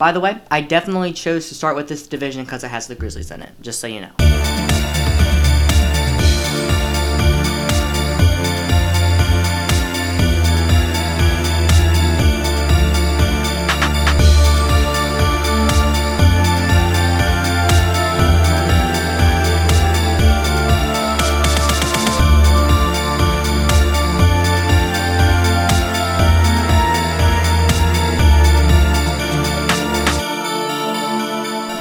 [0.00, 2.94] By the way, I definitely chose to start with this division because it has the
[2.94, 4.39] Grizzlies in it, just so you know.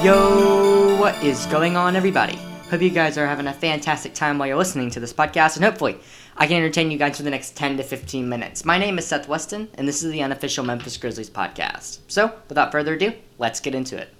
[0.02, 2.38] Yo, what is going on, everybody?
[2.70, 5.66] Hope you guys are having a fantastic time while you're listening to this podcast, and
[5.66, 6.00] hopefully,
[6.38, 8.64] I can entertain you guys for the next 10 to 15 minutes.
[8.64, 12.00] My name is Seth Weston, and this is the unofficial Memphis Grizzlies podcast.
[12.08, 14.14] So, without further ado, let's get into it.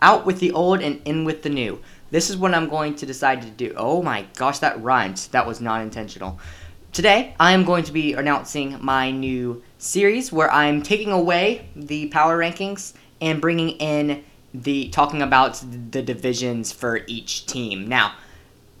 [0.00, 1.82] Out with the old and in with the new.
[2.10, 3.74] This is what I'm going to decide to do.
[3.76, 5.18] Oh my gosh, that rhymed.
[5.32, 6.40] That was not intentional.
[6.94, 12.08] Today, I am going to be announcing my new series where I'm taking away the
[12.08, 14.24] power rankings and bringing in
[14.54, 17.88] the talking about the divisions for each team.
[17.88, 18.14] Now,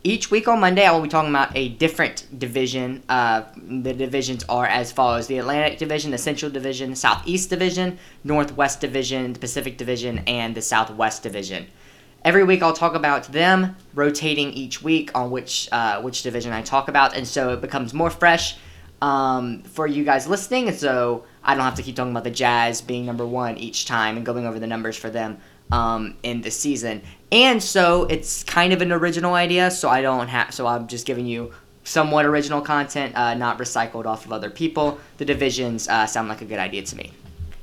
[0.04, 3.02] each week on Monday, I will be talking about a different division.
[3.08, 8.80] Uh, the divisions are as follows: the Atlantic Division, the Central Division, Southeast Division, Northwest
[8.80, 11.66] Division, the Pacific Division, and the Southwest Division.
[12.24, 16.62] Every week, I'll talk about them, rotating each week on which uh, which division I
[16.62, 18.56] talk about, and so it becomes more fresh
[19.02, 20.68] um, for you guys listening.
[20.68, 23.86] And so I don't have to keep talking about the Jazz being number one each
[23.86, 25.38] time and going over the numbers for them
[25.70, 27.02] um, in the season.
[27.32, 30.54] And so it's kind of an original idea, so I don't have.
[30.54, 31.52] So I'm just giving you
[31.84, 34.98] somewhat original content, uh, not recycled off of other people.
[35.18, 37.12] The divisions uh, sound like a good idea to me.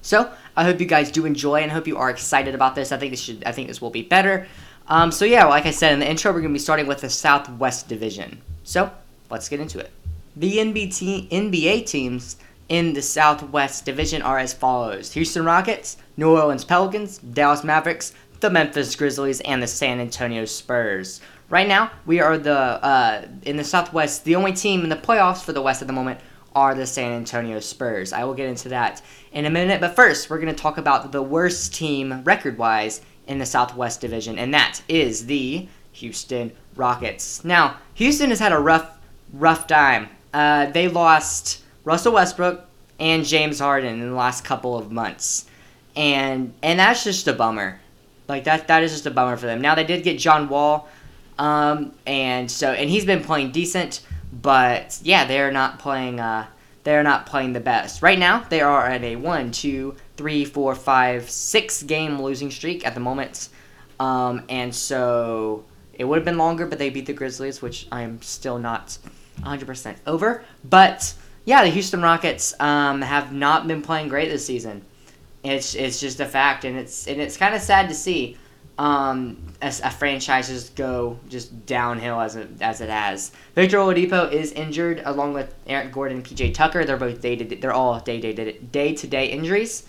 [0.01, 2.91] So I hope you guys do enjoy, and I hope you are excited about this.
[2.91, 3.43] I think this should.
[3.45, 4.47] I think this will be better.
[4.87, 7.09] Um, so yeah, like I said in the intro, we're gonna be starting with the
[7.09, 8.41] Southwest Division.
[8.63, 8.91] So
[9.29, 9.91] let's get into it.
[10.35, 12.37] The NBT, NBA teams
[12.69, 18.49] in the Southwest Division are as follows Houston Rockets, New Orleans Pelicans, Dallas Mavericks, the
[18.49, 21.21] Memphis Grizzlies, and the San Antonio Spurs.
[21.49, 24.25] Right now, we are the uh, in the Southwest.
[24.25, 26.19] The only team in the playoffs for the West at the moment
[26.55, 28.13] are the San Antonio Spurs.
[28.13, 29.01] I will get into that
[29.31, 33.39] in a minute, but first, we're going to talk about the worst team record-wise in
[33.39, 37.43] the Southwest Division, and that is the Houston Rockets.
[37.43, 38.99] Now, Houston has had a rough,
[39.31, 40.09] rough time.
[40.33, 42.65] Uh, they lost Russell Westbrook
[42.99, 45.45] and James Harden in the last couple of months,
[45.95, 47.79] and and that's just a bummer.
[48.27, 49.61] Like that that is just a bummer for them.
[49.61, 50.87] Now they did get John Wall,
[51.37, 54.01] um, and so and he's been playing decent,
[54.31, 56.19] but yeah, they're not playing.
[56.19, 56.47] Uh,
[56.83, 58.41] they're not playing the best right now.
[58.49, 62.99] They are at a one, two, three, four, five, six game losing streak at the
[62.99, 63.47] moment,
[63.99, 65.63] um, and so
[65.93, 68.97] it would have been longer, but they beat the Grizzlies, which I'm still not
[69.41, 70.43] 100% over.
[70.63, 71.13] But
[71.45, 74.83] yeah, the Houston Rockets um, have not been playing great this season.
[75.43, 78.37] It's it's just a fact, and it's and it's kind of sad to see
[78.77, 83.31] um, as a franchise just go just downhill as it, as it has.
[83.55, 86.85] Victor Oladipo is injured along with Eric Gordon and PJ Tucker.
[86.85, 89.83] They're both day to they're all day day day to day injuries.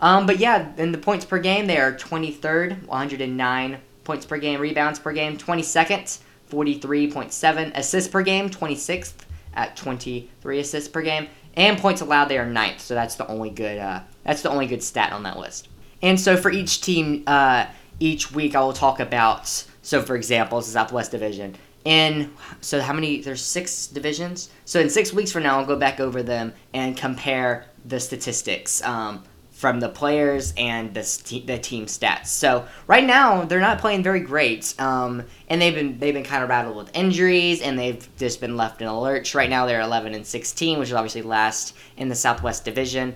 [0.00, 4.60] Um, but yeah, in the points per game, they are 23rd, 109 points per game,
[4.60, 6.18] rebounds per game, 22nd,
[6.50, 9.12] 43.7 assists per game, 26th
[9.54, 12.80] at 23 assists per game, and points allowed they are ninth.
[12.80, 15.68] So that's the only good uh, that's the only good stat on that list.
[16.02, 17.66] And so for each team, uh,
[18.00, 19.46] each week I will talk about.
[19.82, 21.54] So for example, it's the Southwest Division.
[21.84, 23.20] In so how many?
[23.20, 24.50] There's six divisions.
[24.64, 28.82] So in six weeks from now, I'll go back over them and compare the statistics.
[28.82, 29.24] Um,
[29.62, 32.26] from the players and the, the team stats.
[32.26, 36.42] So right now they're not playing very great, um, and they've been they've been kind
[36.42, 39.36] of rattled with injuries, and they've just been left in a lurch.
[39.36, 43.14] Right now they're 11 and 16, which is obviously last in the Southwest Division.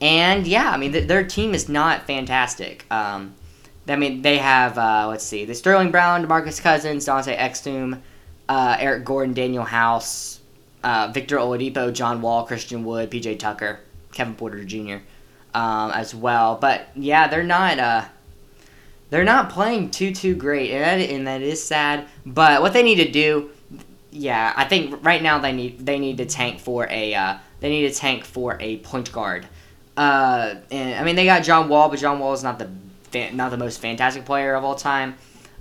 [0.00, 2.86] And yeah, I mean th- their team is not fantastic.
[2.92, 3.34] Um,
[3.88, 8.00] I mean they have uh, let's see, the Sterling Brown, DeMarcus Cousins, Dante Exum,
[8.48, 10.38] uh, Eric Gordon, Danuel House,
[10.84, 13.80] uh, Victor Oladipo, John Wall, Christian Wood, PJ Tucker,
[14.12, 14.98] Kevin Porter Jr
[15.54, 16.56] um, as well.
[16.56, 18.04] But yeah, they're not uh,
[19.10, 22.06] they're not playing too too great, and that, and that is sad.
[22.26, 23.50] But what they need to do,
[24.10, 27.70] yeah, I think right now they need they need to tank for a uh, they
[27.70, 29.46] need to tank for a point guard.
[29.96, 32.68] Uh, and I mean they got John Wall, but John Wall is not the
[33.32, 35.16] not the most fantastic player of all time.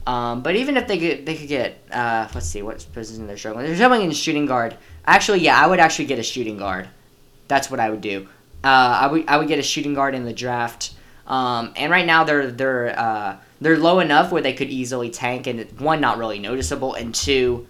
[0.05, 3.37] Um, but even if they could, they could get uh, let's see what position they're
[3.37, 3.65] struggling.
[3.65, 4.77] They're struggling in shooting guard.
[5.05, 6.87] Actually, yeah, I would actually get a shooting guard.
[7.49, 8.27] That's what I would do.
[8.63, 8.67] Uh,
[9.01, 10.93] I would I would get a shooting guard in the draft.
[11.27, 15.47] Um, and right now they're they're uh, they're low enough where they could easily tank,
[15.47, 17.67] and one not really noticeable, and two,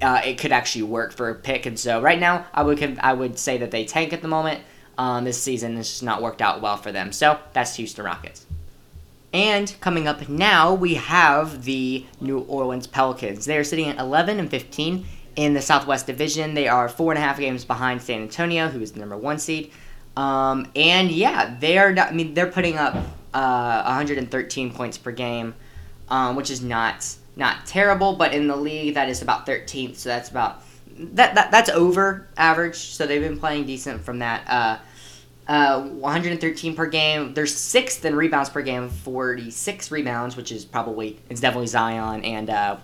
[0.00, 1.66] uh, it could actually work for a pick.
[1.66, 4.62] And so right now I would I would say that they tank at the moment.
[4.96, 7.10] Um, this season has just not worked out well for them.
[7.10, 8.46] So that's Houston Rockets.
[9.32, 13.44] And coming up now, we have the New Orleans Pelicans.
[13.44, 15.04] They are sitting at 11 and 15
[15.34, 16.54] in the Southwest Division.
[16.54, 19.40] They are four and a half games behind San Antonio, who is the number one
[19.40, 19.72] seed.
[20.16, 21.96] Um, and yeah, they are.
[21.98, 22.94] I mean, they're putting up
[23.32, 25.54] uh, 113 points per game,
[26.08, 27.06] um, which is not
[27.36, 28.14] not terrible.
[28.14, 29.96] But in the league, that is about 13th.
[29.96, 30.62] So that's about
[30.96, 32.76] that, that that's over average.
[32.76, 34.48] So they've been playing decent from that.
[34.48, 34.78] Uh,
[35.46, 37.34] uh, 113 per game.
[37.34, 42.48] They're sixth in rebounds per game, 46 rebounds, which is probably it's definitely Zion and
[42.48, 42.76] uh,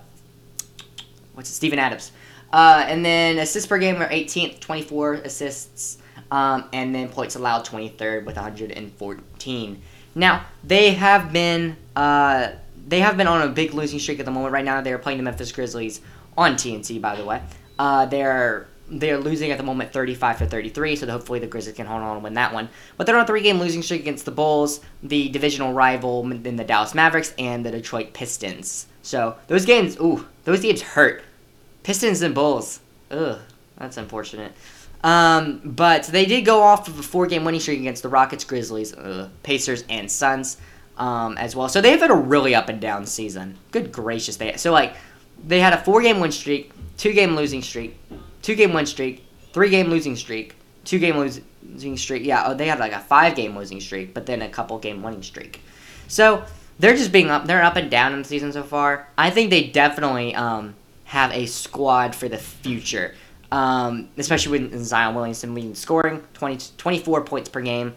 [1.34, 2.12] what's it, Steven Adams.
[2.52, 5.98] Uh, and then assists per game are 18th, 24 assists,
[6.30, 9.82] um, and then points allowed 23rd with 114.
[10.14, 12.52] Now they have been uh,
[12.86, 14.52] they have been on a big losing streak at the moment.
[14.52, 16.00] Right now they are playing the Memphis Grizzlies
[16.36, 17.00] on TNC.
[17.00, 17.42] by the way.
[17.78, 21.86] Uh, they're they're losing at the moment 35 to 33, so hopefully the Grizzlies can
[21.86, 22.68] hold on and win that one.
[22.96, 26.64] But they're on a three-game losing streak against the Bulls, the divisional rival in the
[26.64, 28.86] Dallas Mavericks, and the Detroit Pistons.
[29.02, 31.22] So those games, ooh, those games hurt.
[31.84, 32.80] Pistons and Bulls,
[33.10, 33.38] ugh,
[33.78, 34.52] that's unfortunate.
[35.02, 38.94] Um, but they did go off of a four-game winning streak against the Rockets, Grizzlies,
[38.96, 40.58] ugh, Pacers, and Suns
[40.98, 41.68] um, as well.
[41.68, 43.56] So they've had a really up and down season.
[43.70, 44.94] Good gracious, they so like
[45.46, 47.98] they had a four-game win streak, two-game losing streak,
[48.42, 50.54] two game win streak, three game losing streak,
[50.84, 52.24] two game losing streak.
[52.24, 55.02] Yeah, oh, they had like a five game losing streak, but then a couple game
[55.02, 55.60] winning streak.
[56.08, 56.44] So
[56.78, 57.46] they're just being up.
[57.46, 59.08] They're up and down in the season so far.
[59.16, 60.74] I think they definitely um,
[61.04, 63.14] have a squad for the future.
[63.52, 67.94] Um, especially with Zion Williamson leading scoring, 20, 24 points per game.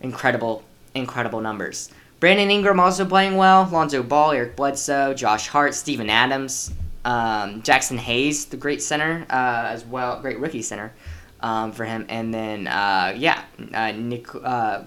[0.00, 0.62] Incredible,
[0.94, 1.90] incredible numbers.
[2.20, 3.68] Brandon Ingram also playing well.
[3.72, 6.72] Lonzo Ball, Eric Bledsoe, Josh Hart, Steven Adams,
[7.04, 10.92] um, Jaxson Hayes, the great center uh, as well, great rookie center
[11.40, 12.06] um, for him.
[12.08, 13.42] And then, uh, yeah,
[13.74, 14.84] uh, Nick, uh,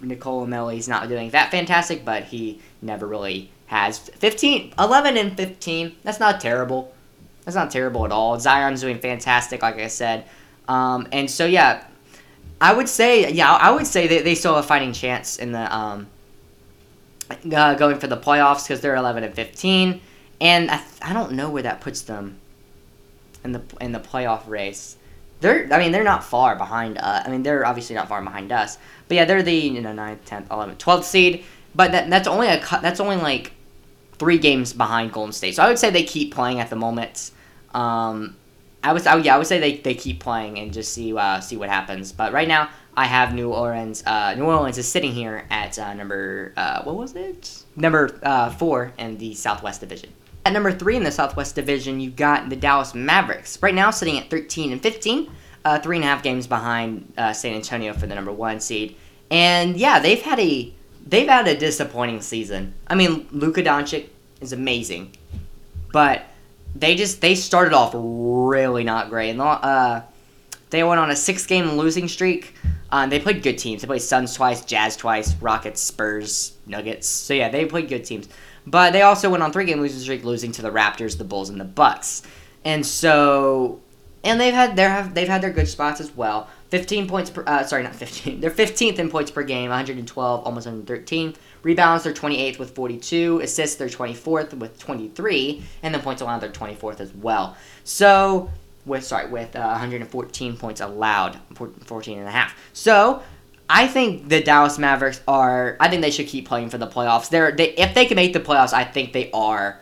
[0.00, 3.98] Nicole not doing that fantastic, but he never really has.
[3.98, 6.94] 15, 11 and 15, that's not terrible.
[7.46, 8.38] That's not terrible at all.
[8.38, 10.26] Zion's doing fantastic, like I said.
[10.68, 11.86] Um, and so, yeah,
[12.60, 15.52] I would say, yeah, I would say that they still have a fighting chance in
[15.52, 16.08] the um,
[17.30, 20.00] uh, going for the playoffs because they're 11 and 15
[20.40, 22.38] and I, I don't know where that puts them
[23.44, 24.96] in the in the playoff race.
[25.40, 27.26] They're I mean they're not far behind us.
[27.26, 28.78] I mean they're obviously not far behind us.
[29.08, 31.44] But yeah, they're the you know 9th, 10th, 11th, 12th seed.
[31.74, 33.52] But that, that's only a that's only like
[34.18, 35.54] three games behind Golden State.
[35.54, 37.30] So I would say they keep playing at the moment.
[37.76, 38.36] Um,
[38.82, 41.40] I would, I, yeah, I would say they, they keep playing and just see uh,
[41.40, 42.12] see what happens.
[42.12, 44.02] But right now, I have New Orleans.
[44.06, 47.64] Uh, New Orleans is sitting here at uh, number uh, what was it?
[47.76, 50.10] Number uh, four in the Southwest Division.
[50.44, 53.60] At number three in the Southwest Division, you've got the Dallas Mavericks.
[53.60, 55.28] Right now, sitting at 13 and 15,
[55.64, 58.96] uh, three and a half games behind San Antonio for the number one seed.
[59.30, 60.72] And yeah, they've had a
[61.04, 62.74] they've had a disappointing season.
[62.86, 64.06] I mean, Luka Doncic
[64.40, 65.16] is amazing,
[65.92, 66.22] but
[66.74, 69.30] they just they started off really not great.
[69.30, 70.02] And uh,
[70.70, 72.54] they went on a six game losing streak.
[72.90, 73.82] Um, they played good teams.
[73.82, 77.06] They played Suns twice, Jazz twice, Rockets, Spurs, Nuggets.
[77.06, 78.28] So yeah, they played good teams.
[78.66, 81.50] But they also went on three game losing streak, losing to the Raptors, the Bulls,
[81.50, 82.22] and the Bucks.
[82.64, 83.80] And so,
[84.24, 86.48] and they've had their they've had their good spots as well.
[86.70, 88.40] 15 points per, uh, sorry, not 15.
[88.40, 91.34] They're 15th in points per game, 112, almost 113.
[91.62, 93.40] Rebounds, they're 28th with 42.
[93.40, 95.62] Assists, they're 24th with 23.
[95.82, 97.56] And then points allowed, they're 24th as well.
[97.82, 98.50] So,
[98.84, 102.56] with, sorry, with uh, 114 points allowed, 14 and a half.
[102.72, 103.22] So,
[103.68, 105.76] I think the Dallas Mavericks are.
[105.80, 107.28] I think they should keep playing for the playoffs.
[107.30, 108.72] They're they if they can make the playoffs.
[108.72, 109.80] I think they are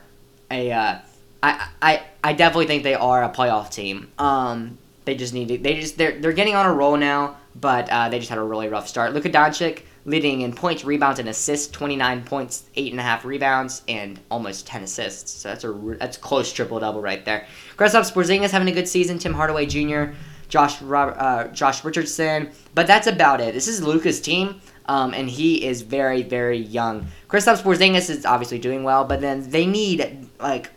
[0.51, 0.73] a.
[0.73, 0.99] Uh,
[1.43, 4.11] I I I definitely think they are a playoff team.
[4.19, 5.59] Um, they just need to.
[5.59, 8.43] They just they're they're getting on a roll now, but uh, they just had a
[8.43, 9.13] really rough start.
[9.13, 11.69] Luka Doncic leading in points, rebounds, and assists.
[11.69, 15.31] Twenty nine points, eight and a half rebounds, and almost ten assists.
[15.33, 17.47] So that's a that's close triple double right there.
[17.77, 19.19] Kristaps Porzingis having a good season.
[19.19, 20.15] Tim Hardaway Jr.
[20.49, 23.55] Josh uh, Josh Richardson, but that's about it.
[23.55, 27.07] This is Luka's team, um, and he is very very young.
[27.29, 30.71] Kristaps Porzingis is obviously doing well, but then they need like,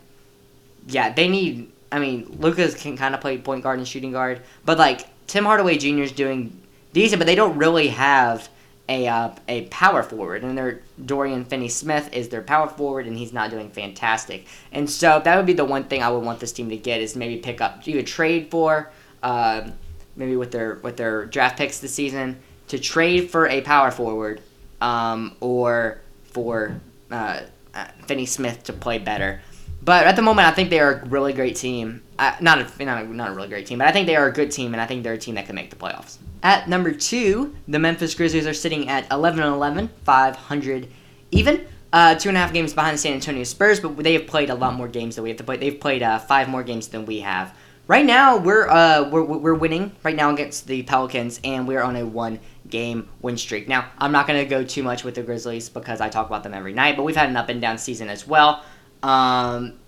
[0.86, 1.72] yeah, they need.
[1.90, 5.44] I mean, Lucas can kind of play point guard and shooting guard, but like Tim
[5.44, 6.02] Hardaway Jr.
[6.02, 6.60] is doing
[6.92, 8.48] decent, but they don't really have
[8.88, 13.32] a uh, a power forward, and their Dorian Finney-Smith is their power forward, and he's
[13.32, 14.46] not doing fantastic.
[14.72, 17.00] And so that would be the one thing I would want this team to get
[17.00, 18.90] is maybe pick up either trade for
[19.22, 19.68] uh,
[20.16, 24.42] maybe with their with their draft picks this season to trade for a power forward
[24.80, 26.80] um, or for
[27.10, 27.40] uh,
[27.74, 29.40] uh, Finney Smith to play better.
[29.88, 32.02] But at the moment, I think they are a really great team.
[32.18, 34.26] Uh, not a, not a, not a really great team, but I think they are
[34.26, 36.18] a good team, and I think they're a team that can make the playoffs.
[36.42, 40.88] At number two, the Memphis Grizzlies are sitting at 11 and 11, 500
[41.30, 41.66] even.
[41.90, 44.50] uh, two and a half games behind the San Antonio Spurs, but they have played
[44.50, 45.56] a lot more games than we have to play.
[45.56, 47.54] They've played uh, five more games than we have.
[47.86, 51.96] Right now, we're uh, we're we're winning right now against the Pelicans, and we're on
[51.96, 53.66] a one game win streak.
[53.66, 56.52] Now, I'm not gonna go too much with the Grizzlies because I talk about them
[56.52, 58.62] every night, but we've had an up and down season as well.
[59.02, 59.78] Um,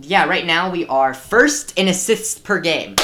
[0.00, 2.96] yeah, right now we are first in assists per game.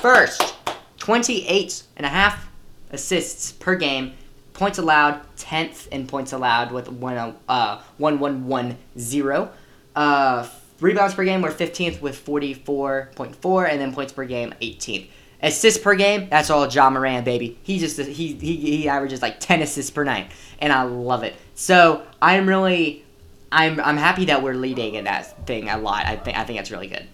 [0.00, 0.54] First,
[0.98, 2.48] 28 and a half
[2.90, 4.12] assists per game.
[4.52, 7.16] Points allowed, 10th in points allowed with one,
[7.48, 9.48] uh, 1110.
[9.96, 10.48] Uh,
[10.80, 15.08] rebounds per game, we're 15th with 44.4, and then points per game, 18th.
[15.42, 17.58] Assists per game, that's all Ja Morant, baby.
[17.64, 21.34] He just he, he he averages like 10 assists per night, and I love it.
[21.56, 23.01] So I'm really
[23.52, 26.06] I'm I'm happy that we're leading in that thing a lot.
[26.06, 27.06] I think I think that's really good.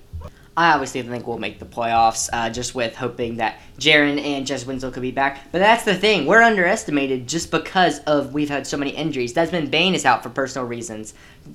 [0.56, 4.66] I obviously think we'll make the playoffs, uh, just with hoping that Jaren and Justise
[4.66, 5.52] Winslow could be back.
[5.52, 9.32] But that's the thing, we're underestimated just because of we've had so many injuries.
[9.32, 11.14] Desmond Bane is out for personal reasons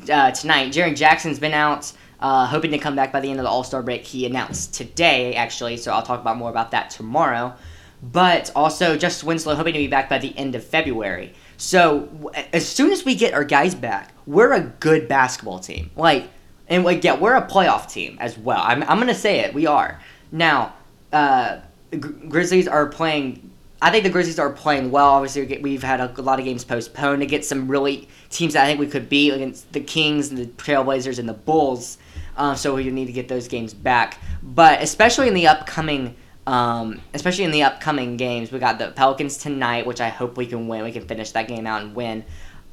[0.09, 0.71] uh, tonight.
[0.71, 3.65] Jaren Jackson's been out, uh, hoping to come back by the end of the All
[3.65, 4.05] Star break.
[4.05, 7.55] He announced today, actually, so I'll talk about more about that tomorrow.
[8.01, 11.33] But also, Justise Winslow hoping to be back by the end of February.
[11.57, 15.91] So as soon as we get our guys back, we're a good basketball team.
[15.95, 16.29] Like
[16.67, 18.61] and like, yeah, we're a playoff team as well.
[18.63, 19.53] I'm, I'm gonna say it.
[19.53, 19.99] We are
[20.31, 20.73] now.
[21.11, 21.59] Uh,
[21.99, 23.51] Grizzlies are playing.
[23.81, 25.09] I think the Grizzlies are playing well.
[25.09, 28.67] Obviously, we've had a, lot of games postponed to get some really teams that I
[28.67, 31.97] think we could beat against the Kings and the Trailblazers and the Bulls.
[32.35, 34.17] Uh, so we need to get those games back.
[34.41, 39.37] But especially in the upcoming, um, especially in the upcoming games, we got the Pelicans
[39.37, 40.83] tonight, which I hope we can win.
[40.83, 42.25] We can finish that game out and win.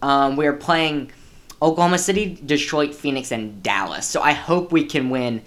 [0.03, 1.13] Um, we are playing
[1.63, 4.07] Oklahoma City, Detroit, Phoenix, and Dallas.
[4.07, 5.43] So I hope we can win.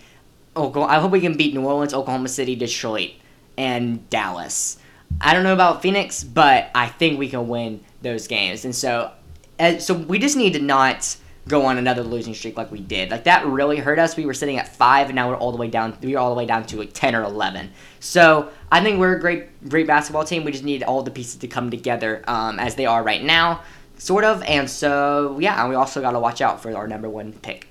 [0.56, 3.12] I hope we can beat New Orleans, Oklahoma City, Detroit,
[3.58, 4.78] and Dallas.
[5.20, 8.64] I don't know about Phoenix, but I think we can win those games.
[8.64, 9.12] And so,
[9.80, 13.12] so we just need to not go on another losing streak like we did.
[13.12, 14.16] Like that really hurt us.
[14.16, 15.98] We were sitting at five, and now we're all the way down.
[16.02, 17.72] We are all the way down to like ten or eleven.
[18.00, 20.44] So I think we're a great, great basketball team.
[20.44, 23.62] We just need all the pieces to come together um, as they are right now
[23.98, 24.44] sort of.
[24.44, 27.68] And so, yeah, and we also got to watch out for our number one pick.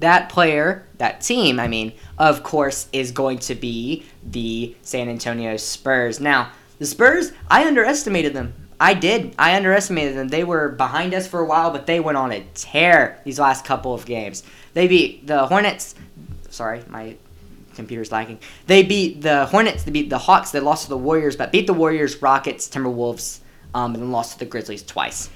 [0.00, 5.56] That player, that team, I mean, of course, is going to be the San Antonio
[5.56, 6.20] Spurs.
[6.20, 8.52] Now, the Spurs, I underestimated them.
[8.80, 9.34] I did.
[9.38, 10.28] I underestimated them.
[10.28, 13.64] They were behind us for a while, but they went on a tear these last
[13.64, 14.42] couple of games.
[14.74, 15.94] They beat the Hornets.
[16.50, 17.16] Sorry, my
[17.74, 18.38] computer's lagging.
[18.66, 19.84] They beat the Hornets.
[19.84, 20.50] They beat the Hawks.
[20.50, 23.40] They lost to the Warriors, but beat the Warriors, Rockets, Timberwolves,
[23.74, 25.30] um, and then lost to the Grizzlies twice.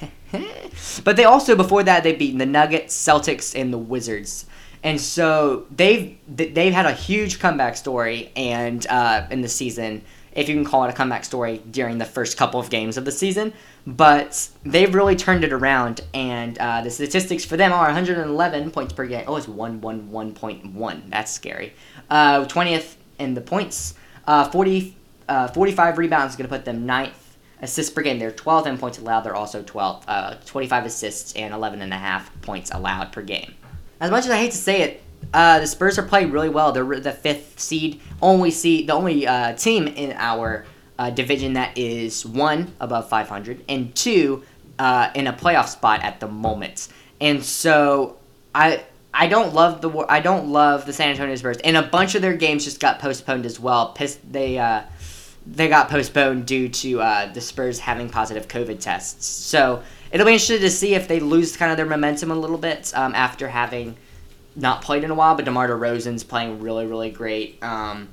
[1.04, 4.46] but they also before that they beat the Nuggets, Celtics, and the Wizards.
[4.82, 10.48] And so they've they've had a huge comeback story, and uh, in the season, if
[10.48, 13.12] you can call it a comeback story during the first couple of games of the
[13.12, 13.52] season,
[13.86, 16.00] but they've really turned it around.
[16.14, 19.24] And uh, the statistics for them are 111 points per game.
[19.26, 21.10] Oh, it's 111.1.
[21.10, 21.72] That's scary.
[22.10, 23.94] Uh, 20th in the points.
[24.26, 24.96] Uh, 40,
[25.28, 28.18] uh, 45 rebounds is going to put them ninth assists per game.
[28.18, 29.22] They're 12th in points allowed.
[29.22, 33.54] They're also 12, uh, 25 assists and 11 and a half points allowed per game.
[34.00, 36.72] As much as I hate to say it, uh, the Spurs are playing really well.
[36.72, 40.64] They're the fifth seed, only seed, the only uh, team in our
[40.98, 44.42] uh, division that is one above 500 and two
[44.78, 46.88] uh, in a playoff spot at the moment.
[47.20, 48.16] And so
[48.54, 52.14] I I don't love the I don't love the San Antonio Spurs, and a bunch
[52.14, 53.92] of their games just got postponed as well.
[53.92, 54.82] Pissed they uh,
[55.46, 59.26] they got postponed due to uh, the Spurs having positive COVID tests.
[59.26, 59.82] So
[60.12, 62.92] it'll be interesting to see if they lose kind of their momentum a little bit
[62.94, 63.96] um, after having
[64.58, 65.34] not played in a while.
[65.34, 67.62] But DeMar DeRozan's playing really, really great.
[67.62, 68.08] Um,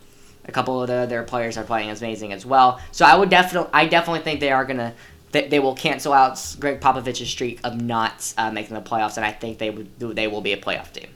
[0.48, 2.80] a couple of the, their players are playing amazing as well.
[2.92, 4.94] So I would definitely, I definitely think they are gonna,
[5.32, 9.26] they, they will cancel out Gregg Popovich's streak of not uh, making the playoffs, and
[9.26, 11.10] I think they would, they will be a playoff team.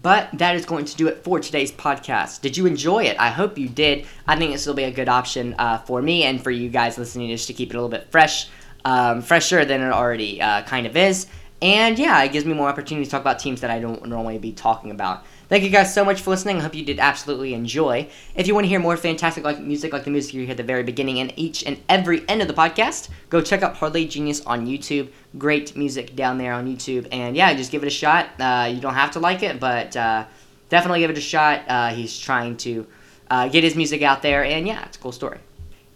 [0.00, 2.40] But that is going to do it for today's podcast.
[2.40, 3.18] Did you enjoy it?
[3.18, 4.06] I hope you did.
[4.28, 6.98] I think this will be a good option uh, for me and for you guys
[6.98, 8.48] listening just to keep it a little bit fresh,
[8.84, 11.26] um, fresher than it already uh, kind of is.
[11.60, 14.38] And yeah, it gives me more opportunity to talk about teams that I don't normally
[14.38, 15.24] be talking about.
[15.48, 16.58] Thank you guys so much for listening.
[16.58, 18.08] I hope you did absolutely enjoy.
[18.36, 20.56] If you want to hear more fantastic like music like the music you hear at
[20.56, 24.06] the very beginning and each and every end of the podcast, go check out Parlay
[24.06, 25.10] Genius on YouTube.
[25.36, 27.08] Great music down there on YouTube.
[27.10, 28.28] And yeah, just give it a shot.
[28.38, 30.26] Uh, you don't have to like it, but uh,
[30.68, 31.62] definitely give it a shot.
[31.66, 32.86] Uh, he's trying to
[33.30, 35.38] uh, get his music out there, and yeah, it's a cool story.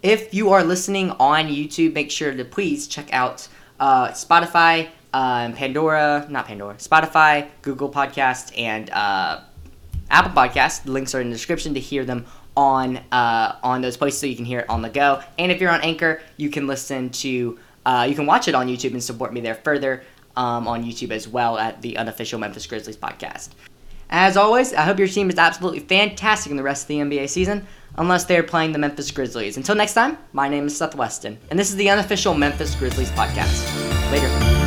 [0.02, 5.52] If you are listening on YouTube, make sure to please check out uh, Spotify, um,
[5.54, 9.40] Pandora, not Pandora, Spotify, Google Podcast, and uh,
[10.10, 10.84] Apple Podcast.
[10.84, 12.26] The links are in the description to hear them
[12.56, 15.22] on uh, on those places, so you can hear it on the go.
[15.38, 18.68] And if you're on Anchor, you can listen to, uh, you can watch it on
[18.68, 20.02] YouTube and support me there further.
[20.36, 23.50] um, on YouTube as well at the unofficial Memphis Grizzlies podcast.
[24.10, 27.28] As always, I hope your team is absolutely fantastic in the rest of the NBA
[27.28, 27.66] season,
[27.96, 29.56] unless they're playing the Memphis Grizzlies.
[29.56, 33.10] Until next time, my name is Seth Weston, and this is the unofficial Memphis Grizzlies
[33.10, 33.62] podcast.
[34.10, 34.61] Later.